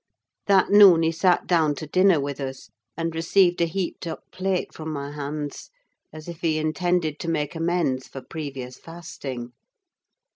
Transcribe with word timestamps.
That 0.47 0.71
noon 0.71 1.03
he 1.03 1.11
sat 1.11 1.45
down 1.45 1.75
to 1.75 1.85
dinner 1.85 2.19
with 2.19 2.41
us, 2.41 2.71
and 2.97 3.13
received 3.13 3.61
a 3.61 3.65
heaped 3.65 4.07
up 4.07 4.23
plate 4.31 4.73
from 4.73 4.91
my 4.91 5.11
hands, 5.11 5.69
as 6.11 6.27
if 6.27 6.41
he 6.41 6.57
intended 6.57 7.19
to 7.19 7.27
make 7.27 7.53
amends 7.53 8.07
for 8.07 8.21
previous 8.23 8.79
fasting. 8.79 9.53